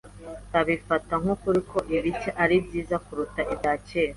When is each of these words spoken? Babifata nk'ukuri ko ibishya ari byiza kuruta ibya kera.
Babifata 0.53 1.13
nk'ukuri 1.21 1.61
ko 1.71 1.77
ibishya 1.95 2.31
ari 2.43 2.55
byiza 2.65 2.95
kuruta 3.05 3.41
ibya 3.53 3.73
kera. 3.87 4.09